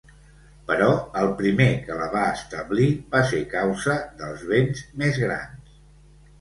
[0.69, 0.87] Però
[1.23, 5.81] el primer que la va establir va ser causa dels béns més grans.